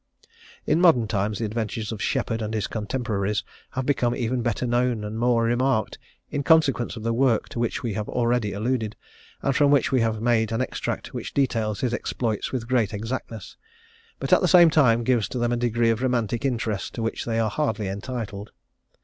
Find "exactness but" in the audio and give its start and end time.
12.95-14.33